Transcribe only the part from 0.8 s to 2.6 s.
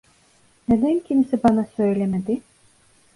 kimse bana söylemedi?